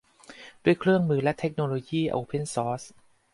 [0.63, 2.83] ด้วยเครื่องมือและเทคโนโลยีโอเพ่นซอร์ส